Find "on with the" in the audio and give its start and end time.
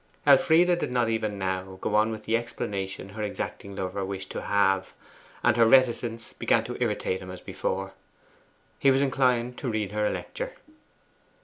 1.93-2.35